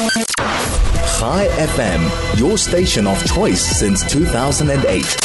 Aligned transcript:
Chai 0.00 1.46
FM, 1.58 2.38
your 2.38 2.56
station 2.56 3.06
of 3.06 3.22
choice 3.26 3.60
since 3.60 4.02
2008. 4.10 5.16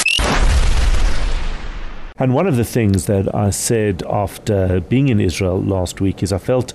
And 2.17 2.33
one 2.33 2.45
of 2.45 2.57
the 2.57 2.65
things 2.65 3.05
that 3.05 3.33
I 3.33 3.51
said 3.51 4.03
after 4.03 4.81
being 4.81 5.07
in 5.07 5.21
Israel 5.21 5.61
last 5.61 6.01
week 6.01 6.21
is 6.21 6.33
I 6.33 6.39
felt 6.39 6.73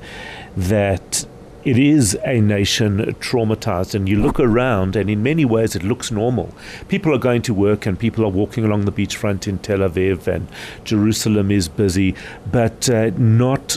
that 0.57 1.27
it 1.63 1.79
is 1.79 2.19
a 2.25 2.41
nation 2.41 3.01
traumatized, 3.21 3.95
and 3.95 4.09
you 4.09 4.17
look 4.17 4.41
around, 4.41 4.97
and 4.97 5.11
in 5.11 5.23
many 5.23 5.45
ways 5.45 5.77
it 5.77 5.83
looks 5.83 6.11
normal. 6.11 6.55
People 6.89 7.15
are 7.15 7.19
going 7.19 7.43
to 7.43 7.53
work, 7.53 7.85
and 7.85 7.99
people 7.99 8.25
are 8.25 8.31
walking 8.31 8.65
along 8.65 8.87
the 8.87 8.93
beachfront 8.93 9.47
in 9.47 9.59
Tel 9.59 9.81
Aviv, 9.81 10.27
and 10.27 10.49
Jerusalem 10.85 11.51
is 11.51 11.69
busy, 11.69 12.15
but 12.51 12.89
uh, 12.89 13.11
not 13.19 13.77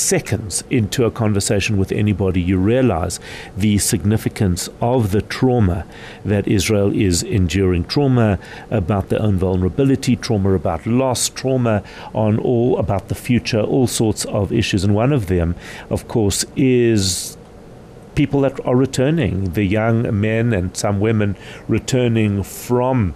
seconds 0.00 0.64
into 0.70 1.04
a 1.04 1.10
conversation 1.10 1.76
with 1.76 1.92
anybody, 1.92 2.40
you 2.40 2.58
realize 2.58 3.20
the 3.56 3.78
significance 3.78 4.68
of 4.80 5.12
the 5.12 5.22
trauma 5.22 5.86
that 6.24 6.48
Israel 6.48 6.92
is 6.92 7.22
enduring. 7.22 7.84
Trauma 7.84 8.38
about 8.70 9.08
their 9.08 9.22
own 9.22 9.36
vulnerability, 9.36 10.16
trauma 10.16 10.54
about 10.54 10.86
loss, 10.86 11.28
trauma 11.28 11.82
on 12.14 12.38
all 12.38 12.78
about 12.78 13.08
the 13.08 13.14
future, 13.14 13.60
all 13.60 13.86
sorts 13.86 14.24
of 14.26 14.52
issues. 14.52 14.84
And 14.84 14.94
one 14.94 15.12
of 15.12 15.26
them, 15.26 15.54
of 15.90 16.08
course, 16.08 16.44
is 16.56 17.36
people 18.14 18.40
that 18.40 18.64
are 18.66 18.76
returning, 18.76 19.52
the 19.52 19.64
young 19.64 20.20
men 20.20 20.52
and 20.52 20.76
some 20.76 21.00
women 21.00 21.36
returning 21.68 22.42
from 22.42 23.14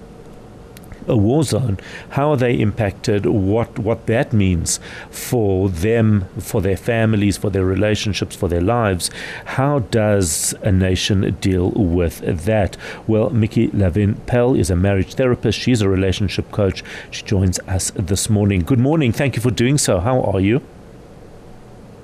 a 1.09 1.17
war 1.17 1.43
zone, 1.43 1.79
how 2.11 2.31
are 2.31 2.37
they 2.37 2.55
impacted, 2.55 3.27
what, 3.27 3.79
what 3.79 4.07
that 4.07 4.33
means 4.33 4.81
for 5.11 5.69
them, 5.69 6.27
for 6.39 6.61
their 6.61 6.77
families, 6.77 7.37
for 7.37 7.51
their 7.51 7.65
relationships, 7.65 8.37
for 8.37 8.49
their 8.49 8.61
lives. 8.61 9.11
How 9.45 9.81
does 9.81 10.55
a 10.63 10.73
nation 10.73 11.37
deal 11.41 11.71
with 11.71 12.21
that? 12.45 12.77
Well, 13.07 13.31
Micki 13.31 13.73
Lavin 13.73 14.15
Pell 14.27 14.55
is 14.55 14.71
a 14.71 14.77
marriage 14.77 15.15
therapist. 15.15 15.59
She's 15.59 15.83
a 15.83 15.89
relationship 15.89 16.51
coach. 16.51 16.83
She 17.11 17.23
joins 17.23 17.59
us 17.61 17.91
this 17.95 18.29
morning. 18.29 18.61
Good 18.61 18.81
morning. 18.81 19.13
Thank 19.13 19.37
you 19.37 19.43
for 19.43 19.51
doing 19.51 19.79
so. 19.79 20.01
How 20.01 20.23
are 20.23 20.41
you? 20.41 20.61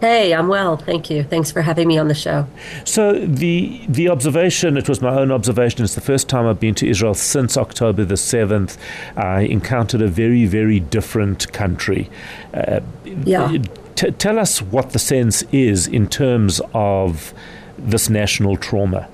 Hey, 0.01 0.33
I'm 0.33 0.49
well. 0.49 0.79
Thank 0.79 1.11
you. 1.11 1.23
Thanks 1.23 1.51
for 1.51 1.61
having 1.61 1.87
me 1.87 1.99
on 1.99 2.09
the 2.09 2.15
show. 2.15 2.47
So 2.85 3.13
the 3.13 3.83
the 3.87 4.09
observation, 4.09 4.79
it 4.79 4.89
was 4.89 5.03
my 5.03 5.15
own 5.15 5.31
observation. 5.31 5.85
It's 5.85 5.95
the 5.95 6.01
first 6.01 6.27
time 6.27 6.47
I've 6.47 6.59
been 6.59 6.75
to 6.77 6.89
Israel 6.89 7.13
since 7.13 7.59
October 7.59 8.05
the 8.07 8.17
seventh. 8.17 8.79
I 9.17 9.43
encountered 9.43 10.01
a 10.01 10.09
very 10.09 10.47
very 10.47 10.81
different 10.81 11.53
country. 11.53 12.09
Uh, 12.55 12.81
yeah. 13.05 13.59
T- 13.95 14.11
tell 14.13 14.39
us 14.39 14.63
what 14.63 14.93
the 14.93 14.99
sense 14.99 15.43
is 15.53 15.87
in 15.87 16.09
terms 16.09 16.63
of 16.73 17.35
this 17.79 18.09
national 18.09 18.57
trauma. 18.57 19.07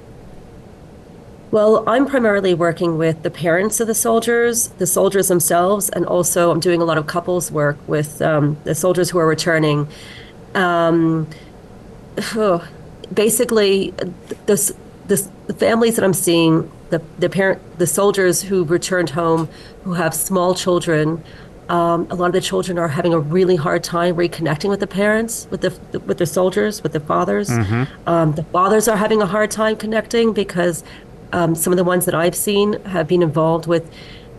Well, 1.50 1.82
I'm 1.88 2.06
primarily 2.06 2.54
working 2.54 2.98
with 2.98 3.22
the 3.22 3.30
parents 3.30 3.80
of 3.80 3.86
the 3.86 3.94
soldiers, 3.94 4.68
the 4.78 4.86
soldiers 4.86 5.28
themselves, 5.28 5.88
and 5.88 6.04
also 6.04 6.50
I'm 6.50 6.60
doing 6.60 6.80
a 6.80 6.84
lot 6.84 6.98
of 6.98 7.06
couples 7.06 7.50
work 7.50 7.78
with 7.88 8.20
um, 8.20 8.56
the 8.64 8.74
soldiers 8.74 9.10
who 9.10 9.18
are 9.18 9.26
returning 9.26 9.88
um, 10.56 11.28
basically, 13.12 13.90
the, 14.46 14.74
the, 15.06 15.30
the 15.46 15.54
families 15.54 15.96
that 15.96 16.04
I'm 16.04 16.14
seeing, 16.14 16.70
the, 16.90 17.02
the 17.18 17.28
parent, 17.28 17.78
the 17.78 17.86
soldiers 17.86 18.42
who 18.42 18.64
returned 18.64 19.10
home, 19.10 19.48
who 19.84 19.94
have 19.94 20.14
small 20.14 20.54
children, 20.54 21.22
um, 21.68 22.06
a 22.10 22.14
lot 22.14 22.26
of 22.26 22.32
the 22.32 22.40
children 22.40 22.78
are 22.78 22.88
having 22.88 23.12
a 23.12 23.18
really 23.18 23.56
hard 23.56 23.82
time 23.82 24.14
reconnecting 24.16 24.70
with 24.70 24.80
the 24.80 24.86
parents, 24.86 25.48
with 25.50 25.62
the 25.62 25.98
with 26.00 26.18
the 26.18 26.26
soldiers, 26.26 26.82
with 26.82 26.92
the 26.92 27.00
fathers. 27.00 27.48
Mm-hmm. 27.50 28.08
Um, 28.08 28.32
the 28.34 28.44
fathers 28.44 28.86
are 28.86 28.96
having 28.96 29.20
a 29.20 29.26
hard 29.26 29.50
time 29.50 29.76
connecting 29.76 30.32
because 30.32 30.84
um, 31.32 31.56
some 31.56 31.72
of 31.72 31.76
the 31.76 31.84
ones 31.84 32.04
that 32.04 32.14
I've 32.14 32.36
seen 32.36 32.74
have 32.84 33.08
been 33.08 33.22
involved 33.22 33.66
with 33.66 33.92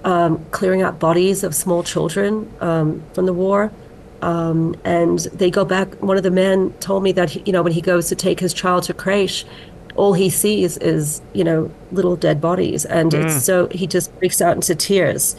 um, 0.05 0.43
clearing 0.51 0.81
out 0.81 0.99
bodies 0.99 1.43
of 1.43 1.53
small 1.53 1.83
children 1.83 2.49
um, 2.61 3.03
from 3.13 3.25
the 3.25 3.33
war. 3.33 3.72
Um, 4.22 4.75
and 4.83 5.19
they 5.19 5.51
go 5.51 5.63
back. 5.63 5.94
One 6.01 6.17
of 6.17 6.23
the 6.23 6.31
men 6.31 6.73
told 6.79 7.03
me 7.03 7.11
that 7.13 7.29
he, 7.29 7.44
you 7.45 7.53
know 7.53 7.61
when 7.61 7.73
he 7.73 7.81
goes 7.81 8.09
to 8.09 8.16
take 8.16 8.39
his 8.39 8.53
child 8.53 8.83
to 8.83 8.94
creche, 8.94 9.45
all 9.95 10.13
he 10.13 10.29
sees 10.29 10.78
is 10.78 11.22
you 11.33 11.44
know 11.44 11.72
little 11.91 12.16
dead 12.16 12.41
bodies, 12.41 12.83
and 12.85 13.11
mm. 13.11 13.23
it's 13.23 13.44
so 13.44 13.67
he 13.67 13.85
just 13.85 14.17
breaks 14.19 14.41
out 14.41 14.56
into 14.56 14.73
tears. 14.73 15.35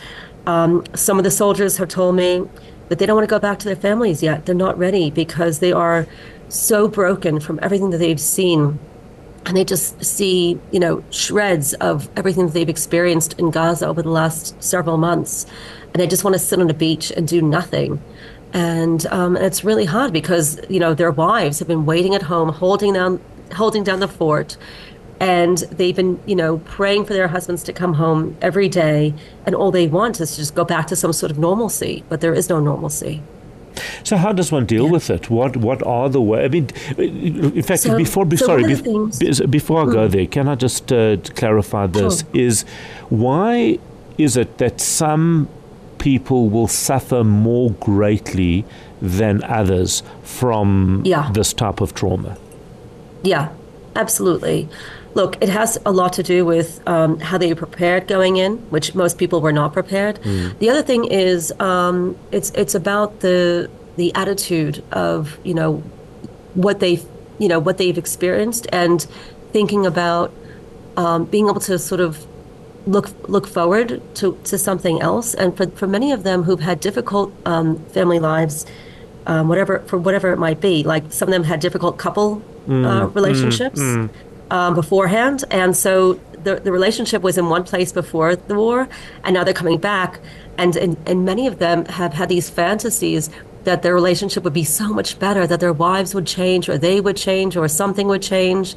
Um, 0.47 0.85
some 0.95 1.19
of 1.19 1.25
the 1.25 1.31
soldiers 1.31 1.77
have 1.77 1.89
told 1.89 2.15
me 2.15 2.49
that 2.89 2.99
they 2.99 3.07
don't 3.07 3.17
want 3.17 3.29
to 3.29 3.31
go 3.31 3.39
back 3.39 3.59
to 3.61 3.67
their 3.67 3.77
families 3.77 4.23
yet. 4.23 4.47
They're 4.47 4.55
not 4.55 4.79
ready 4.79 5.11
because 5.11 5.59
they 5.59 5.73
are 5.73 6.07
so 6.49 6.89
broken 6.89 7.41
from 7.41 7.59
everything 7.63 7.91
that 7.91 7.99
they've 7.99 8.21
seen. 8.21 8.79
And 9.47 9.57
they 9.57 9.65
just 9.65 10.03
see, 10.05 10.59
you 10.73 10.81
know, 10.81 11.03
shreds 11.11 11.75
of 11.75 12.09
everything 12.17 12.47
that 12.47 12.53
they've 12.53 12.69
experienced 12.69 13.35
in 13.35 13.51
Gaza 13.51 13.87
over 13.87 14.03
the 14.03 14.11
last 14.11 14.63
several 14.63 14.97
months. 14.97 15.47
And 15.93 15.95
they 15.95 16.07
just 16.07 16.25
want 16.25 16.35
to 16.35 16.39
sit 16.39 16.59
on 16.61 16.69
a 16.69 16.75
beach 16.75 17.11
and 17.11 17.27
do 17.27 17.41
nothing 17.41 18.03
and 18.53 19.07
um, 19.07 19.37
it's 19.37 19.65
really 19.65 19.85
hard 19.85 20.13
because 20.13 20.61
you 20.69 20.81
know 20.81 20.95
their 20.95 21.11
wives 21.11 21.59
have 21.59 21.69
been 21.69 21.87
waiting 21.87 22.15
at 22.15 22.23
home, 22.23 22.49
holding 22.49 22.95
down 22.95 23.21
holding 23.55 23.85
down 23.85 24.01
the 24.01 24.09
fort, 24.09 24.57
and 25.21 25.59
they've 25.71 25.97
been 25.97 26.21
you 26.27 26.37
know 26.37 26.59
praying 26.59 27.05
for 27.05 27.13
their 27.13 27.29
husbands 27.29 27.63
to 27.65 27.73
come 27.73 27.95
home 27.95 28.37
every 28.41 28.69
day, 28.69 29.15
and 29.45 29.55
all 29.55 29.71
they 29.71 29.87
want 29.87 30.21
is 30.21 30.33
to 30.33 30.37
just 30.39 30.55
go 30.55 30.65
back 30.65 30.87
to 30.87 30.97
some 30.97 31.13
sort 31.13 31.31
of 31.31 31.39
normalcy, 31.39 32.05
but 32.09 32.21
there 32.21 32.35
is 32.35 32.49
no 32.49 32.61
normalcy. 32.61 33.23
So 34.03 34.17
how 34.17 34.33
does 34.33 34.51
one 34.51 34.67
deal 34.67 34.87
yeah. 34.87 34.93
with 34.93 35.11
it? 35.11 35.31
What 35.31 35.57
what 35.57 35.87
are 35.87 36.09
the 36.09 36.21
ways? 36.21 36.47
I 36.47 36.49
mean, 36.49 36.69
in 36.99 37.63
fact, 37.63 37.83
so, 37.83 37.97
before 37.97 38.25
be, 38.25 38.37
so 38.37 38.47
sorry, 38.47 38.65
be, 38.65 39.47
before 39.47 39.83
I 39.83 39.85
mm. 39.85 39.93
go 39.93 40.09
there, 40.09 40.27
can 40.27 40.49
I 40.49 40.55
just 40.55 40.93
uh, 40.93 41.17
clarify 41.35 41.87
this? 41.87 42.21
Sure. 42.21 42.29
Is 42.33 42.63
why 43.09 43.79
is 44.17 44.37
it 44.37 44.59
that 44.59 44.81
some 44.81 45.49
people 45.99 46.49
will 46.49 46.69
suffer 46.69 47.25
more 47.25 47.71
greatly 47.73 48.65
than 49.01 49.43
others 49.45 50.03
from 50.23 51.03
yeah. 51.05 51.31
this 51.33 51.53
type 51.53 51.81
of 51.81 51.95
trauma. 51.95 52.37
Yeah, 53.23 53.51
absolutely. 53.97 54.69
Look, 55.15 55.37
it 55.41 55.49
has 55.49 55.79
a 55.85 55.91
lot 55.91 56.13
to 56.15 56.23
do 56.23 56.45
with 56.45 56.87
um, 56.87 57.19
how 57.19 57.39
they 57.39 57.53
prepared 57.55 58.07
going 58.07 58.37
in, 58.37 58.59
which 58.71 58.95
most 58.95 59.19
people 59.19 59.41
were 59.41 59.53
not 59.53 59.73
prepared. 59.73 60.21
Mm. 60.23 60.59
The 60.59 60.71
other 60.71 60.83
thing 60.83 61.07
is 61.07 61.53
um, 61.61 62.17
it's 62.31 62.51
it's 62.51 62.75
about 62.75 63.21
the 63.21 63.71
the 63.97 64.15
attitude 64.15 64.85
of 64.93 65.39
you 65.45 65.55
know 65.55 65.79
what 66.55 66.81
they 66.81 67.01
you 67.39 67.49
know 67.49 67.59
what 67.59 67.79
they've 67.79 67.99
experienced 67.99 68.67
and 68.73 69.07
thinking 69.53 69.87
about 69.87 70.33
um, 70.97 71.25
being 71.25 71.49
able 71.49 71.61
to 71.61 71.79
sort 71.79 72.01
of 72.01 72.27
look 72.89 73.11
look 73.29 73.47
forward 73.47 74.03
to, 74.17 74.39
to 74.45 74.59
something 74.59 75.01
else. 75.01 75.35
And 75.35 75.57
for, 75.57 75.67
for 75.71 75.87
many 75.87 76.13
of 76.13 76.23
them 76.23 76.43
who've 76.43 76.61
had 76.61 76.81
difficult 76.81 77.33
um, 77.45 77.79
family 77.87 78.19
lives, 78.19 78.67
um, 79.27 79.49
whatever 79.49 79.81
for 79.81 79.99
whatever 79.99 80.33
it 80.33 80.39
might 80.39 80.61
be, 80.61 80.83
like 80.83 81.13
some 81.13 81.29
of 81.29 81.33
them 81.33 81.45
had 81.45 81.61
difficult 81.61 81.99
couple 81.99 82.43
mm, 82.67 82.85
uh, 82.85 83.07
mm, 83.07 83.15
relationships 83.15 83.81
mm, 83.81 84.09
mm. 84.09 84.11
Um, 84.51 84.75
beforehand, 84.75 85.45
and 85.51 85.77
so 85.77 86.15
the 86.45 86.57
the 86.57 86.73
relationship 86.73 87.21
was 87.23 87.37
in 87.37 87.51
one 87.51 87.65
place 87.65 87.93
before 87.93 88.35
the 88.37 88.55
war, 88.55 88.89
and 89.25 89.35
now 89.35 89.45
they're 89.45 89.53
coming 89.53 89.79
back, 89.79 90.21
and 90.57 90.75
and, 90.77 90.97
and 91.07 91.25
many 91.27 91.47
of 91.47 91.59
them 91.59 91.85
have 91.85 92.15
had 92.15 92.31
these 92.31 92.49
fantasies 92.49 93.29
that 93.65 93.83
their 93.83 93.93
relationship 93.93 94.45
would 94.45 94.55
be 94.55 94.65
so 94.65 94.89
much 94.89 95.19
better, 95.19 95.47
that 95.47 95.61
their 95.61 95.75
wives 95.75 96.15
would 96.15 96.27
change, 96.27 96.71
or 96.71 96.79
they 96.79 97.03
would 97.03 97.19
change, 97.19 97.55
or 97.55 97.69
something 97.69 98.09
would 98.09 98.23
change. 98.23 98.75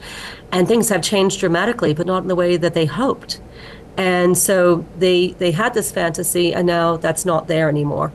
And 0.51 0.67
things 0.67 0.89
have 0.89 1.01
changed 1.01 1.39
dramatically, 1.39 1.93
but 1.93 2.05
not 2.05 2.23
in 2.23 2.27
the 2.27 2.35
way 2.35 2.57
that 2.57 2.73
they 2.73 2.85
hoped 2.85 3.39
and 4.01 4.35
so 4.35 4.83
they 4.97 5.27
they 5.41 5.51
had 5.51 5.75
this 5.75 5.91
fantasy 5.91 6.55
and 6.55 6.65
now 6.65 6.97
that's 6.97 7.23
not 7.23 7.47
there 7.47 7.69
anymore. 7.69 8.11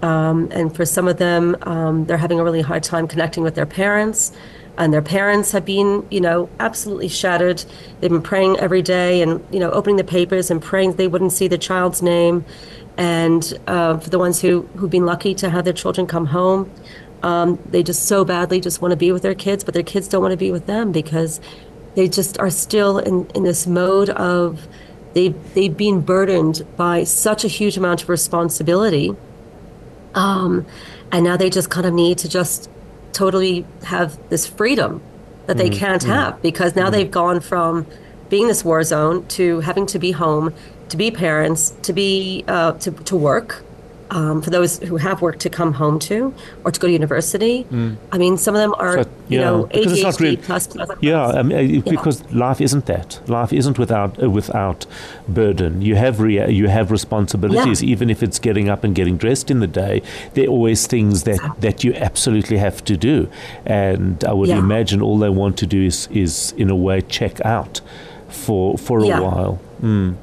Um, 0.00 0.48
and 0.52 0.74
for 0.74 0.86
some 0.86 1.06
of 1.06 1.18
them 1.18 1.54
um, 1.62 2.06
they're 2.06 2.24
having 2.26 2.40
a 2.40 2.44
really 2.44 2.62
hard 2.62 2.82
time 2.82 3.06
connecting 3.06 3.42
with 3.42 3.54
their 3.54 3.66
parents 3.66 4.32
and 4.78 4.90
their 4.90 5.02
parents 5.02 5.52
have 5.52 5.66
been 5.66 6.06
you 6.10 6.22
know 6.22 6.48
absolutely 6.58 7.08
shattered. 7.08 7.62
They've 8.00 8.10
been 8.10 8.22
praying 8.22 8.58
every 8.58 8.80
day 8.80 9.20
and 9.20 9.44
you 9.52 9.60
know 9.60 9.70
opening 9.70 9.96
the 9.96 10.10
papers 10.18 10.50
and 10.50 10.62
praying 10.62 10.94
they 10.94 11.08
wouldn't 11.08 11.32
see 11.32 11.46
the 11.46 11.58
child's 11.58 12.00
name. 12.00 12.46
And 12.96 13.42
uh, 13.66 13.98
for 13.98 14.08
the 14.08 14.18
ones 14.18 14.40
who 14.40 14.62
who've 14.76 14.90
been 14.90 15.04
lucky 15.04 15.34
to 15.34 15.50
have 15.50 15.64
their 15.64 15.74
children 15.74 16.06
come 16.06 16.26
home 16.26 16.70
um, 17.22 17.58
they 17.70 17.82
just 17.82 18.06
so 18.06 18.24
badly 18.24 18.60
just 18.60 18.80
want 18.80 18.92
to 18.92 18.96
be 18.96 19.12
with 19.12 19.22
their 19.22 19.34
kids 19.34 19.62
but 19.62 19.74
their 19.74 19.82
kids 19.82 20.08
don't 20.08 20.22
want 20.22 20.32
to 20.32 20.38
be 20.38 20.52
with 20.52 20.66
them 20.66 20.90
because 20.90 21.38
they 21.96 22.08
just 22.08 22.38
are 22.38 22.50
still 22.50 22.98
in, 22.98 23.28
in 23.34 23.42
this 23.42 23.66
mode 23.66 24.08
of 24.10 24.68
They've, 25.14 25.54
they've 25.54 25.76
been 25.76 26.00
burdened 26.00 26.66
by 26.76 27.04
such 27.04 27.44
a 27.44 27.48
huge 27.48 27.76
amount 27.76 28.02
of 28.02 28.08
responsibility. 28.08 29.14
Um, 30.14 30.66
and 31.10 31.24
now 31.24 31.36
they 31.36 31.50
just 31.50 31.70
kind 31.70 31.86
of 31.86 31.94
need 31.94 32.18
to 32.18 32.28
just 32.28 32.70
totally 33.12 33.66
have 33.84 34.18
this 34.28 34.46
freedom 34.46 35.02
that 35.46 35.56
they 35.56 35.70
mm-hmm. 35.70 35.78
can't 35.78 36.02
mm-hmm. 36.02 36.12
have 36.12 36.42
because 36.42 36.76
now 36.76 36.84
mm-hmm. 36.84 36.92
they've 36.92 37.10
gone 37.10 37.40
from 37.40 37.86
being 38.28 38.48
this 38.48 38.64
war 38.64 38.82
zone 38.82 39.26
to 39.28 39.60
having 39.60 39.86
to 39.86 39.98
be 39.98 40.12
home, 40.12 40.52
to 40.90 40.96
be 40.96 41.10
parents, 41.10 41.74
to 41.82 41.92
be 41.92 42.44
uh, 42.46 42.72
to, 42.72 42.90
to 42.90 43.16
work, 43.16 43.64
um, 44.10 44.40
for 44.42 44.50
those 44.50 44.78
who 44.78 44.96
have 44.96 45.20
work 45.20 45.38
to 45.40 45.50
come 45.50 45.74
home 45.74 45.98
to 46.00 46.32
or 46.64 46.70
to 46.70 46.80
go 46.80 46.86
to 46.86 46.92
university. 46.92 47.66
I 48.12 48.18
mean, 48.18 48.36
some 48.38 48.54
of 48.54 48.60
them 48.60 48.74
are, 48.78 49.02
So, 49.02 49.10
you 49.28 49.38
know, 49.38 49.64
because 49.66 49.92
it's 49.92 50.02
not 50.02 50.14
ADHD 50.14 50.20
really- 50.20 50.36
plus, 50.38 50.66
plus, 50.66 50.88
Yeah. 51.00 51.26
I 51.26 51.42
mean, 51.42 51.78
uh, 51.86 51.90
because 51.90 52.24
life 52.32 52.60
isn't 52.60 52.86
that. 52.86 53.20
Life 53.28 53.52
isn't 53.52 53.78
without 53.78 54.22
uh, 54.22 54.30
without 54.30 54.86
burden. 55.28 55.82
You 55.82 55.96
have 55.96 56.20
rea- 56.20 56.50
you 56.50 56.68
have 56.68 56.90
responsibilities, 56.90 57.82
even 57.82 58.08
if 58.10 58.22
it's 58.22 58.38
getting 58.38 58.68
up 58.68 58.84
and 58.84 58.94
getting 58.94 59.16
dressed 59.18 59.50
in 59.50 59.60
the 59.60 59.66
day. 59.66 60.00
There 60.34 60.44
are 60.46 60.48
always 60.50 60.86
things 60.86 61.24
that, 61.24 61.40
that 61.60 61.84
you 61.84 61.92
absolutely 61.94 62.56
have 62.58 62.82
to 62.84 62.96
do, 62.96 63.28
and 63.66 64.24
I 64.24 64.32
would 64.32 64.48
Yeah. 64.48 64.58
imagine 64.58 65.02
all 65.02 65.18
they 65.18 65.28
want 65.30 65.56
to 65.58 65.66
do 65.66 65.82
is 65.84 66.08
is 66.12 66.54
in 66.56 66.70
a 66.70 66.76
way 66.76 67.02
check 67.02 67.44
out 67.44 67.80
for 68.28 68.78
for 68.78 69.00
a 69.00 69.06
Yeah. 69.06 69.20
while. 69.20 69.58
Mm. 69.82 70.14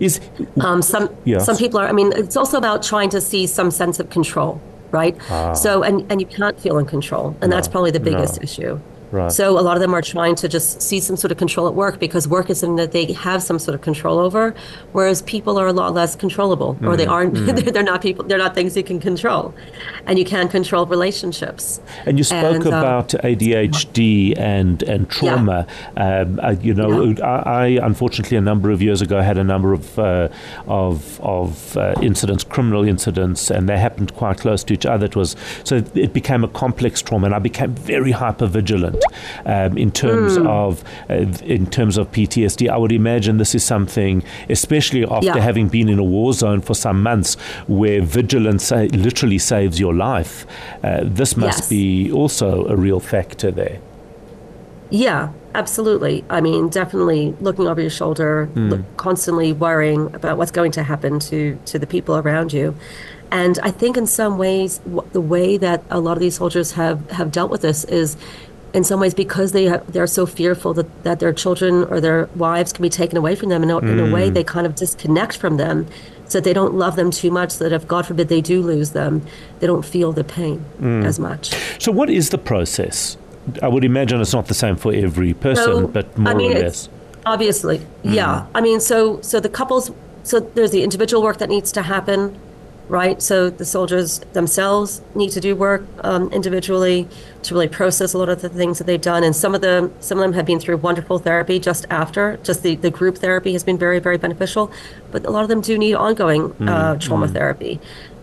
Is 0.00 0.20
Um, 0.60 0.82
some 0.82 1.08
Yes. 1.24 1.46
some 1.46 1.56
people 1.56 1.80
are. 1.80 1.88
I 1.88 1.92
mean, 1.92 2.12
it's 2.16 2.36
also 2.36 2.58
about 2.58 2.82
trying 2.82 3.10
to 3.10 3.20
see 3.20 3.46
some 3.46 3.70
sense 3.70 4.00
of 4.00 4.10
control, 4.10 4.60
right? 4.90 5.16
So, 5.54 5.82
and 5.82 6.04
and 6.10 6.20
you 6.20 6.26
can't 6.26 6.58
feel 6.60 6.78
in 6.78 6.86
control, 6.86 7.34
and 7.40 7.50
that's 7.52 7.68
probably 7.68 7.90
the 7.90 8.00
biggest 8.00 8.40
no. 8.40 8.44
issue. 8.44 8.80
Right. 9.12 9.30
So 9.30 9.58
a 9.58 9.60
lot 9.60 9.76
of 9.76 9.82
them 9.82 9.92
are 9.92 10.00
trying 10.00 10.36
to 10.36 10.48
just 10.48 10.80
see 10.80 10.98
some 10.98 11.18
sort 11.18 11.32
of 11.32 11.36
control 11.36 11.68
at 11.68 11.74
work 11.74 12.00
because 12.00 12.26
work 12.26 12.48
is 12.48 12.60
something 12.60 12.76
that 12.76 12.92
they 12.92 13.12
have 13.12 13.42
some 13.42 13.58
sort 13.58 13.74
of 13.74 13.82
control 13.82 14.18
over, 14.18 14.54
whereas 14.92 15.20
people 15.22 15.58
are 15.58 15.66
a 15.66 15.72
lot 15.72 15.92
less 15.92 16.16
controllable, 16.16 16.78
or 16.82 16.96
they 16.96 17.04
aren't. 17.04 17.34
they're 17.74 17.82
not 17.82 18.00
people. 18.00 18.24
They're 18.24 18.38
not 18.38 18.54
things 18.54 18.74
you 18.74 18.82
can 18.82 19.00
control, 19.00 19.54
and 20.06 20.18
you 20.18 20.24
can't 20.24 20.50
control 20.50 20.86
relationships. 20.86 21.78
And 22.06 22.16
you 22.16 22.24
spoke 22.24 22.56
And, 22.56 22.66
um, 22.68 22.72
about 22.72 23.08
ADHD 23.10 24.38
and, 24.38 24.82
and 24.84 25.10
trauma. 25.10 25.66
Um, 25.98 26.40
uh, 26.42 26.56
you 26.62 26.72
know, 26.72 27.14
I, 27.22 27.26
I 27.26 27.66
unfortunately 27.82 28.38
a 28.38 28.40
number 28.40 28.70
of 28.70 28.80
years 28.80 29.02
ago 29.02 29.20
had 29.20 29.36
a 29.36 29.44
number 29.44 29.74
of 29.74 29.98
uh, 29.98 30.30
of 30.66 31.20
of 31.20 31.76
uh, 31.76 31.94
incidents, 32.00 32.44
criminal 32.44 32.82
incidents, 32.88 33.50
and 33.50 33.68
they 33.68 33.76
happened 33.76 34.14
quite 34.14 34.38
close 34.38 34.64
to 34.64 34.72
each 34.72 34.86
other. 34.86 35.04
It 35.04 35.16
was 35.16 35.36
so 35.64 35.84
it 35.94 36.14
became 36.14 36.44
a 36.44 36.48
complex 36.48 37.02
trauma, 37.02 37.26
and 37.26 37.34
I 37.34 37.40
became 37.40 37.74
very 37.74 38.12
hyper 38.12 38.46
vigilant 38.46 39.01
um, 39.46 39.76
in 39.78 39.90
terms 39.90 40.36
Hmm. 40.36 40.46
of 40.46 40.84
uh, 41.10 41.14
in 41.44 41.66
terms 41.66 41.98
of 41.98 42.10
PTSD. 42.12 42.68
I 42.68 42.76
would 42.76 42.92
imagine 42.92 43.38
this 43.38 43.54
is 43.54 43.64
something, 43.64 44.22
especially 44.50 45.04
after 45.04 45.26
Yeah. 45.26 45.38
having 45.38 45.68
been 45.68 45.88
in 45.88 45.98
a 45.98 46.04
war 46.04 46.32
zone 46.32 46.60
for 46.60 46.74
some 46.74 47.02
months, 47.02 47.36
where 47.66 48.00
vigilance 48.02 48.70
uh, 48.72 48.88
literally 48.92 49.38
saves 49.38 49.78
your 49.80 49.94
life. 49.94 50.46
Uh, 50.84 51.00
this 51.02 51.36
must 51.36 51.60
Yes. 51.60 51.68
be 51.68 52.10
also 52.12 52.66
a 52.68 52.76
real 52.76 53.00
factor 53.00 53.50
there. 53.50 53.78
Yeah, 54.90 55.30
absolutely. 55.54 56.22
I 56.28 56.40
mean, 56.42 56.68
definitely 56.68 57.34
looking 57.40 57.66
over 57.66 57.80
your 57.80 57.90
shoulder, 57.90 58.48
look, 58.54 58.80
constantly 58.98 59.52
worrying 59.52 60.14
about 60.14 60.36
what's 60.36 60.50
going 60.50 60.72
to 60.72 60.82
happen 60.82 61.18
to 61.20 61.58
to 61.66 61.78
the 61.78 61.86
people 61.86 62.16
around 62.16 62.52
you. 62.52 62.74
And 63.30 63.58
I 63.62 63.70
think 63.70 63.96
in 63.96 64.06
some 64.06 64.36
ways, 64.36 64.78
w- 64.84 65.08
the 65.12 65.20
way 65.22 65.56
that 65.56 65.82
a 65.90 65.98
lot 65.98 66.12
of 66.18 66.20
these 66.20 66.34
soldiers 66.36 66.72
have 66.72 67.10
have 67.10 67.30
dealt 67.32 67.50
with 67.50 67.62
this 67.62 67.84
is, 67.84 68.16
in 68.74 68.84
some 68.84 69.00
ways, 69.00 69.14
because 69.14 69.52
they 69.52 69.64
have, 69.64 69.92
they're 69.92 70.06
so 70.06 70.26
fearful 70.26 70.74
that, 70.74 71.02
that 71.04 71.20
their 71.20 71.32
children 71.32 71.84
or 71.84 72.00
their 72.00 72.26
wives 72.36 72.72
can 72.72 72.82
be 72.82 72.88
taken 72.88 73.18
away 73.18 73.34
from 73.34 73.48
them. 73.48 73.62
In 73.62 73.70
a, 73.70 73.78
in 73.78 73.98
a 73.98 74.12
way, 74.12 74.30
mm. 74.30 74.34
they 74.34 74.44
kind 74.44 74.66
of 74.66 74.74
disconnect 74.74 75.36
from 75.36 75.56
them, 75.56 75.86
so 76.26 76.38
that 76.38 76.44
they 76.44 76.52
don't 76.52 76.74
love 76.74 76.96
them 76.96 77.10
too 77.10 77.30
much. 77.30 77.52
So 77.52 77.68
that 77.68 77.74
if 77.74 77.86
God 77.86 78.06
forbid 78.06 78.28
they 78.28 78.40
do 78.40 78.62
lose 78.62 78.90
them, 78.90 79.22
they 79.60 79.66
don't 79.66 79.84
feel 79.84 80.12
the 80.12 80.24
pain 80.24 80.64
mm. 80.80 81.04
as 81.04 81.18
much. 81.18 81.54
So, 81.78 81.92
what 81.92 82.08
is 82.08 82.30
the 82.30 82.38
process? 82.38 83.16
I 83.60 83.68
would 83.68 83.84
imagine 83.84 84.20
it's 84.20 84.32
not 84.32 84.46
the 84.46 84.54
same 84.54 84.76
for 84.76 84.92
every 84.94 85.34
person, 85.34 85.88
but 85.88 86.16
more 86.16 86.32
I 86.32 86.34
mean, 86.34 86.56
or 86.56 86.60
less. 86.60 86.88
Obviously, 87.26 87.84
yeah. 88.02 88.46
Mm. 88.46 88.46
I 88.54 88.60
mean, 88.60 88.80
so 88.80 89.20
so 89.20 89.40
the 89.40 89.48
couples, 89.48 89.90
so 90.22 90.40
there's 90.40 90.70
the 90.70 90.82
individual 90.82 91.22
work 91.22 91.38
that 91.38 91.48
needs 91.48 91.72
to 91.72 91.82
happen, 91.82 92.38
right? 92.92 93.22
So 93.22 93.48
the 93.48 93.64
soldiers 93.64 94.18
themselves 94.34 95.00
need 95.14 95.30
to 95.30 95.40
do 95.40 95.56
work 95.56 95.82
um, 96.04 96.30
individually 96.30 97.08
to 97.44 97.54
really 97.54 97.66
process 97.66 98.12
a 98.12 98.18
lot 98.18 98.28
of 98.28 98.42
the 98.42 98.50
things 98.50 98.76
that 98.76 98.86
they've 98.86 99.00
done, 99.00 99.24
and 99.24 99.34
some 99.34 99.54
of 99.54 99.62
them 99.62 99.92
some 100.00 100.18
of 100.18 100.22
them 100.22 100.34
have 100.34 100.44
been 100.44 100.60
through 100.60 100.76
wonderful 100.76 101.18
therapy 101.18 101.58
just 101.58 101.86
after. 101.88 102.38
Just 102.44 102.62
the 102.62 102.76
the 102.76 102.90
group 102.90 103.16
therapy 103.16 103.54
has 103.54 103.64
been 103.64 103.78
very 103.78 103.98
very 103.98 104.18
beneficial, 104.18 104.70
but 105.10 105.24
a 105.24 105.30
lot 105.30 105.42
of 105.42 105.48
them 105.48 105.62
do 105.62 105.78
need 105.78 105.94
ongoing 105.94 106.52
uh, 106.68 106.96
trauma 106.98 107.28
therapy. 107.28 107.80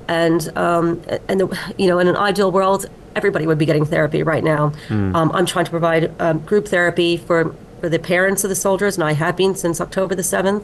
And 0.07 0.55
um, 0.55 1.01
and 1.27 1.39
the, 1.39 1.73
you 1.79 1.87
know, 1.87 1.97
in 1.97 2.07
an 2.07 2.15
ideal 2.15 2.51
world, 2.51 2.85
everybody 3.15 3.47
would 3.47 3.57
be 3.57 3.65
getting 3.65 3.85
therapy 3.85 4.21
right 4.21 4.43
now. 4.43 4.71
Um, 5.15 5.31
I'm 5.33 5.47
trying 5.47 5.65
to 5.65 5.71
provide 5.71 6.13
um, 6.21 6.39
group 6.39 6.67
therapy 6.67 7.17
for 7.17 7.55
for 7.81 7.89
the 7.89 7.99
parents 7.99 8.43
of 8.43 8.49
the 8.49 8.55
soldiers, 8.55 8.97
and 8.97 9.03
I 9.03 9.13
have 9.13 9.35
been 9.35 9.55
since 9.55 9.81
October 9.81 10.13
the 10.13 10.23
seventh. 10.23 10.63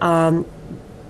Um, 0.00 0.46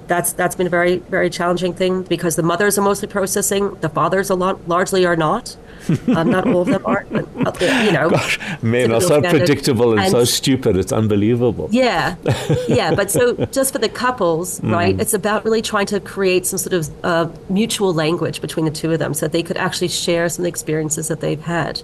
that's 0.08 0.32
that's 0.32 0.54
been 0.54 0.66
a 0.66 0.70
very 0.70 0.96
very 0.98 1.30
challenging 1.30 1.72
thing 1.74 2.02
because 2.02 2.36
the 2.36 2.42
mothers 2.42 2.78
are 2.78 2.82
mostly 2.82 3.08
processing, 3.08 3.74
the 3.80 3.88
fathers 3.88 4.30
a 4.30 4.34
lot 4.34 4.68
largely 4.68 5.04
are 5.06 5.16
not. 5.16 5.56
um, 6.16 6.30
not 6.30 6.48
all 6.48 6.62
of 6.62 6.68
them 6.68 6.84
are, 6.84 7.06
but 7.10 7.60
you 7.60 7.92
know. 7.92 8.10
Gosh, 8.10 8.40
men 8.60 8.90
are 8.92 9.00
so 9.00 9.20
standard. 9.20 9.30
predictable 9.30 9.92
and, 9.92 10.00
And- 10.00 10.10
so 10.10 10.24
stupid. 10.24 10.76
It's 10.76 10.90
unbelievable. 10.92 11.68
Yeah, 11.70 12.16
yeah. 12.66 12.94
But 12.94 13.10
so 13.10 13.34
just 13.52 13.72
for 13.72 13.78
the 13.78 13.88
couples, 13.88 14.60
right? 14.62 14.98
It's 14.98 15.14
about 15.14 15.44
really 15.44 15.62
trying 15.62 15.86
to 15.86 16.00
create 16.00 16.44
some 16.46 16.58
sort 16.58 16.72
of 16.72 17.04
uh, 17.04 17.28
mutual 17.48 17.94
language 17.94 18.40
between 18.40 18.64
the 18.64 18.72
two 18.72 18.90
of 18.90 18.98
them, 18.98 19.14
so 19.14 19.26
that 19.26 19.32
they 19.32 19.44
could 19.44 19.56
actually 19.58 19.88
share 19.88 20.28
some 20.28 20.42
of 20.42 20.44
the 20.44 20.48
experiences 20.48 21.06
that 21.06 21.20
they've 21.20 21.40
had, 21.40 21.82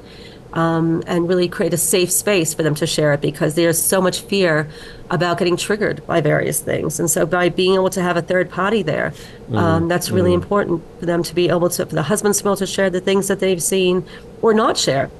um, 0.53 1.03
and 1.07 1.29
really 1.29 1.49
create 1.49 1.73
a 1.73 1.79
safe 1.79 2.11
space 2.11 2.55
for 2.55 2.63
them 2.63 2.75
to 2.77 2.87
share 2.87 3.13
it 3.13 3.21
because 3.21 3.55
there's 3.55 3.83
so 3.83 4.01
much 4.01 4.21
fear 4.21 4.69
about 5.11 5.39
getting 5.39 5.57
triggered 5.57 6.07
by 6.07 6.21
various 6.21 6.61
things, 6.61 6.99
and 6.99 7.11
so 7.11 7.27
by 7.27 7.49
being 7.49 7.75
able 7.75 7.91
to 7.91 8.03
have 8.03 8.17
a 8.17 8.23
third 8.23 8.51
party 8.51 8.83
there, 8.83 9.13
um, 9.53 9.89
that's 9.89 10.11
really 10.11 10.33
important 10.33 10.83
for 10.99 11.07
them 11.07 11.23
to 11.23 11.35
be 11.35 11.49
able 11.49 11.69
to, 11.69 11.85
for 11.85 11.95
the 11.95 12.03
husbands 12.03 12.39
to 12.39 12.45
be 12.45 12.49
able 12.49 12.57
to 12.57 12.67
share 12.67 12.89
the 12.89 13.01
things 13.01 13.29
that 13.29 13.41
they've 13.41 13.63
seen 13.63 14.05
or 14.41 14.55
not 14.55 14.77
share 14.77 15.11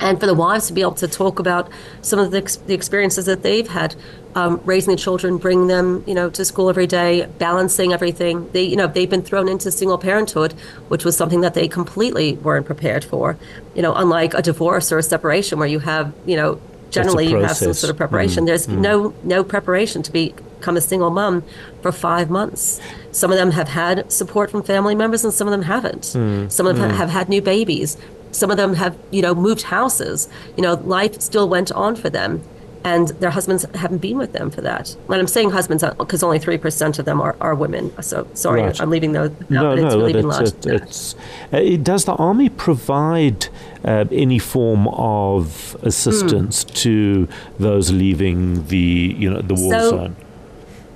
and 0.00 0.18
for 0.18 0.26
the 0.26 0.34
wives 0.34 0.66
to 0.68 0.72
be 0.72 0.80
able 0.80 0.94
to 0.94 1.06
talk 1.06 1.38
about 1.38 1.68
some 2.02 2.18
of 2.18 2.30
the, 2.30 2.38
ex- 2.38 2.56
the 2.56 2.74
experiences 2.74 3.26
that 3.26 3.42
they've 3.42 3.68
had 3.68 3.94
um, 4.34 4.60
raising 4.64 4.92
the 4.92 4.96
children 4.98 5.38
bringing 5.38 5.66
them 5.66 6.04
you 6.06 6.14
know 6.14 6.30
to 6.30 6.44
school 6.44 6.68
every 6.68 6.86
day 6.86 7.26
balancing 7.38 7.92
everything. 7.92 8.48
They 8.52 8.62
you 8.62 8.76
know 8.76 8.86
they've 8.86 9.10
been 9.10 9.22
thrown 9.22 9.48
into 9.48 9.70
single 9.70 9.98
parenthood 9.98 10.52
which 10.88 11.04
was 11.04 11.16
something 11.16 11.40
that 11.40 11.54
they 11.54 11.68
completely 11.68 12.34
weren't 12.34 12.66
prepared 12.66 13.04
for. 13.04 13.36
You 13.74 13.82
know 13.82 13.94
unlike 13.94 14.34
a 14.34 14.42
divorce 14.42 14.92
or 14.92 14.98
a 14.98 15.02
separation 15.02 15.58
where 15.58 15.68
you 15.68 15.80
have 15.80 16.12
you 16.26 16.36
know 16.36 16.60
generally 16.90 17.28
you 17.28 17.36
have 17.36 17.56
some 17.56 17.72
sort 17.74 17.90
of 17.90 17.96
preparation. 17.96 18.44
There's 18.44 18.68
no 18.68 19.14
no 19.24 19.42
preparation 19.44 20.02
to 20.04 20.12
become 20.12 20.76
a 20.76 20.80
single 20.80 21.10
mom 21.10 21.42
for 21.82 21.90
five 21.92 22.30
months. 22.30 22.80
Some 23.12 23.32
of 23.32 23.38
them 23.38 23.50
have 23.52 23.68
had 23.68 24.10
support 24.12 24.50
from 24.50 24.62
family 24.62 24.94
members 24.94 25.24
and 25.24 25.34
some 25.34 25.48
of 25.48 25.52
them 25.52 25.62
haven't. 25.62 26.04
Some 26.04 26.66
of 26.66 26.76
them 26.76 26.90
have 26.90 27.10
had 27.10 27.28
new 27.28 27.42
babies 27.42 27.96
some 28.32 28.50
of 28.50 28.56
them 28.56 28.74
have 28.74 28.96
you 29.10 29.22
know 29.22 29.34
moved 29.34 29.62
houses 29.62 30.28
you 30.56 30.62
know 30.62 30.74
life 30.74 31.20
still 31.20 31.48
went 31.48 31.70
on 31.72 31.94
for 31.96 32.10
them 32.10 32.42
and 32.82 33.08
their 33.20 33.28
husbands 33.30 33.66
haven't 33.74 33.98
been 33.98 34.16
with 34.16 34.32
them 34.32 34.50
for 34.50 34.62
that 34.62 34.96
and 35.08 35.16
i'm 35.16 35.26
saying 35.26 35.50
husbands 35.50 35.84
because 35.98 36.22
only 36.22 36.38
3% 36.40 36.98
of 36.98 37.04
them 37.04 37.20
are, 37.20 37.36
are 37.40 37.54
women 37.54 37.92
so 38.02 38.26
sorry 38.32 38.62
Right. 38.62 38.80
i'm 38.80 38.88
leaving 38.88 39.12
those 39.12 39.30
out, 39.32 39.50
No, 39.50 39.62
but 39.76 39.78
it's 39.84 39.94
no, 39.94 40.00
really 40.00 40.12
been 40.14 40.28
large 40.28 40.52
it. 40.64 41.14
Uh, 41.52 41.76
does 41.82 42.06
the 42.06 42.14
army 42.14 42.48
provide 42.48 43.48
uh, 43.84 44.06
any 44.10 44.38
form 44.38 44.88
of 44.88 45.76
assistance 45.82 46.64
to 46.64 47.28
those 47.58 47.92
leaving 47.92 48.66
the 48.68 49.14
you 49.18 49.28
know 49.30 49.42
the 49.42 49.54
war 49.54 49.72
So- 49.74 49.90
zone? 49.90 50.16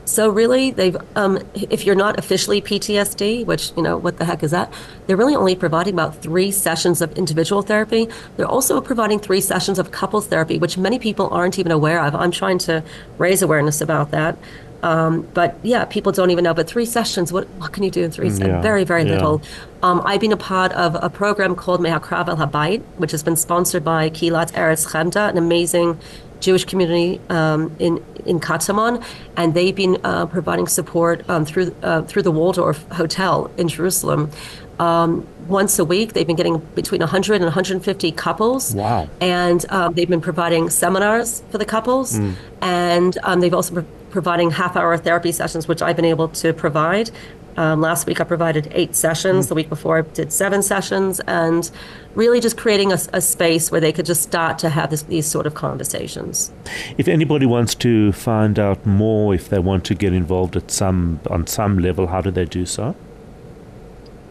So 0.07 0.29
really, 0.29 0.71
they've 0.71 0.97
um, 1.17 1.39
if 1.55 1.87
you're 1.87 1.95
not 1.95 2.19
officially 2.19 2.61
PTSD, 2.61 3.47
which 3.47 3.73
you 3.77 3.83
know 3.83 3.97
what 3.97 4.19
the 4.19 4.25
heck 4.25 4.43
is 4.43 4.51
that? 4.51 4.73
They're 5.07 5.17
really 5.17 5.35
only 5.35 5.57
providing 5.57 5.95
about 5.95 6.21
three 6.21 6.51
sessions 6.51 7.01
of 7.01 7.13
individual 7.17 7.63
therapy. 7.63 8.09
They're 8.37 8.47
also 8.47 8.81
providing 8.81 9.19
three 9.19 9.41
sessions 9.41 9.79
of 9.79 9.93
couples 9.93 10.27
therapy, 10.27 10.59
which 10.59 10.77
many 10.77 10.99
people 10.99 11.29
aren't 11.31 11.59
even 11.59 11.73
aware 11.73 12.03
of. 12.03 12.15
I'm 12.15 12.31
trying 12.31 12.59
to 12.59 12.85
raise 13.17 13.41
awareness 13.41 13.81
about 13.81 14.11
that. 14.11 14.37
Um, 14.85 15.27
but 15.33 15.57
yeah, 15.63 15.87
people 15.87 16.13
don't 16.13 16.31
even 16.31 16.45
know. 16.45 16.53
But 16.53 16.69
three 16.69 16.85
sessions, 16.85 17.33
what 17.33 17.49
what 17.61 17.73
can 17.73 17.83
you 17.83 17.91
do 17.91 18.03
in 18.05 18.11
three 18.11 18.29
sessions? 18.29 18.49
Yeah, 18.49 18.61
Very, 18.61 18.85
very 18.85 19.05
yeah. 19.05 19.15
little. 19.15 19.43
Um, 19.83 20.03
I've 20.05 20.21
been 20.21 20.33
a 20.33 20.37
part 20.37 20.73
of 20.73 20.95
a 21.01 21.09
program 21.09 21.57
called 21.57 21.81
Mehakrav 21.81 22.29
El 22.29 22.37
Habayit, 22.37 22.83
which 22.99 23.11
has 23.13 23.23
been 23.23 23.37
sponsored 23.37 23.83
by 23.83 24.11
Kehilat 24.11 24.53
Eretz 24.53 24.87
Chemda, 24.87 25.31
an 25.31 25.39
amazing 25.39 25.99
Jewish 26.41 26.67
community 26.67 27.19
um, 27.31 27.75
in 27.79 28.05
in 28.27 28.41
Katamon, 28.41 29.03
and 29.39 29.55
they've 29.55 29.75
been 29.75 29.99
uh, 30.05 30.27
providing 30.27 30.67
support 30.67 31.29
um, 31.31 31.47
through 31.47 31.75
uh, 31.83 32.03
through 32.03 32.23
the 32.23 32.31
Waldorf 32.31 32.87
Hotel 32.93 33.51
in 33.57 33.69
Jerusalem. 33.69 34.31
Um, 34.79 35.27
once 35.49 35.79
a 35.79 35.85
week, 35.85 36.15
they've 36.15 36.27
been 36.27 36.37
getting 36.37 36.59
between 36.75 37.01
100 37.01 37.37
and 37.37 37.45
150 37.45 38.13
couples. 38.13 38.75
Wow. 38.75 39.09
And 39.21 39.65
um, 39.71 39.95
they've 39.95 40.09
been 40.09 40.21
providing 40.21 40.69
seminars 40.69 41.43
for 41.51 41.59
the 41.59 41.65
couples, 41.65 42.19
and 42.61 43.17
um, 43.23 43.41
they've 43.41 43.55
also 43.55 43.85
providing 44.15 44.53
half-hour 44.53 44.97
therapy 44.99 45.33
sessions, 45.33 45.67
which 45.67 45.83
I've 45.83 45.97
been 45.97 46.05
able 46.05 46.29
to 46.29 46.53
provide. 46.53 47.11
Um, 47.57 47.81
last 47.81 48.07
week, 48.07 48.21
I 48.21 48.25
provided 48.25 48.69
eight 48.71 48.95
sessions. 48.95 49.49
The 49.49 49.57
week 49.57 49.69
before, 49.69 49.99
I 49.99 50.03
did 50.03 50.33
seven 50.33 50.63
sessions, 50.63 51.19
and 51.27 51.69
really 52.15 52.39
just 52.41 52.57
creating 52.57 52.93
a, 52.93 52.99
a 53.13 53.21
space 53.21 53.73
where 53.73 53.81
they 53.81 53.93
could 53.93 54.07
just 54.07 54.23
start 54.23 54.61
to 54.61 54.69
have 54.69 54.91
this, 54.91 55.03
these 55.03 55.27
sort 55.27 55.47
of 55.47 55.55
conversations. 55.55 56.53
If 56.97 57.09
anybody 57.09 57.45
wants 57.45 57.75
to 57.87 58.13
find 58.13 58.57
out 58.57 58.87
more, 58.87 59.35
if 59.35 59.49
they 59.49 59.59
want 59.59 59.85
to 59.87 59.97
get 59.97 60.13
involved 60.13 60.55
at 60.55 60.71
some 60.71 61.19
on 61.29 61.49
some 61.49 61.81
level, 61.81 62.07
how 62.07 62.21
do 62.21 62.31
they 62.31 62.45
do 62.45 62.67
so? 62.67 62.95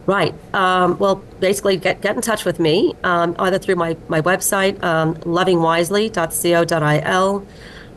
Right. 0.06 0.32
Um, 0.54 0.98
well, 0.98 1.16
basically, 1.40 1.76
get, 1.76 2.00
get 2.00 2.16
in 2.16 2.22
touch 2.22 2.46
with 2.46 2.58
me 2.58 2.94
um, 3.04 3.36
either 3.38 3.58
through 3.58 3.76
my, 3.76 3.98
my 4.08 4.22
website, 4.22 4.82
um, 4.82 5.16
lovingwisely.co.il. 5.16 7.46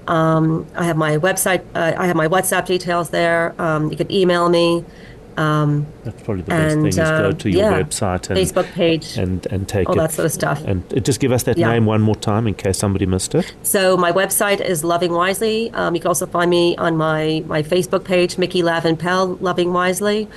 Um, 0.08 0.66
I 0.76 0.86
have 0.86 0.98
my 0.98 1.18
website, 1.18 1.64
uh, 1.76 1.94
I 1.98 2.08
have 2.08 2.16
my 2.16 2.28
WhatsApp 2.28 2.66
details 2.66 3.10
there. 3.10 3.54
Um, 3.62 3.92
you 3.92 3.98
could 3.98 4.12
email 4.12 4.50
me. 4.50 4.86
Um, 5.38 5.86
That's 6.04 6.24
probably 6.24 6.42
the 6.42 6.50
best 6.50 6.74
and, 6.74 6.82
thing 6.82 6.88
is 6.90 6.96
go 6.96 7.04
uh, 7.04 7.32
to 7.32 7.50
your 7.50 7.62
yeah, 7.62 7.82
website 7.84 8.28
and 8.32 8.40
Facebook 8.40 8.72
page, 8.74 9.18
and 9.18 9.46
and 9.52 9.70
take 9.70 9.88
all 9.88 9.94
it 9.94 10.00
that 10.00 10.12
sort 10.12 10.26
of 10.26 10.32
stuff. 10.32 10.64
and 10.66 11.06
just 11.06 11.20
give 11.20 11.32
us 11.32 11.44
that 11.44 11.60
Yeah. 11.60 11.74
name 11.74 11.86
one 11.86 12.02
more 12.02 12.16
time 12.16 12.48
in 12.48 12.56
case 12.56 12.80
somebody 12.80 13.06
missed 13.06 13.36
it. 13.36 13.54
So 13.62 13.96
my 13.98 14.12
website 14.12 14.62
is 14.62 14.84
Loving 14.84 15.12
Wisely. 15.12 15.70
Um, 15.76 15.94
you 15.94 16.02
can 16.02 16.08
also 16.08 16.26
find 16.26 16.50
me 16.50 16.76
on 16.78 16.98
my, 16.98 17.44
my 17.46 17.62
Facebook 17.62 18.04
page, 18.04 18.38
Micki 18.38 18.64
Lavin 18.64 18.98
Pell, 18.98 19.38
Loving 19.40 19.74
Wisely, 19.74 20.28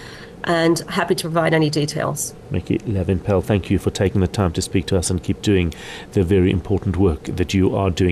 and 0.44 0.80
happy 0.88 1.14
to 1.14 1.22
provide 1.22 1.54
any 1.54 1.70
details. 1.70 2.34
Micki 2.50 2.80
Lavin 2.86 3.20
Pell, 3.20 3.40
thank 3.40 3.70
you 3.70 3.78
for 3.78 3.90
taking 3.90 4.20
the 4.20 4.28
time 4.28 4.52
to 4.52 4.62
speak 4.62 4.84
to 4.86 4.98
us 4.98 5.08
and 5.10 5.22
keep 5.22 5.40
doing 5.42 5.72
the 6.12 6.22
very 6.22 6.50
important 6.50 6.96
work 6.96 7.24
that 7.24 7.54
you 7.54 7.74
are 7.74 7.90
doing. 7.90 8.08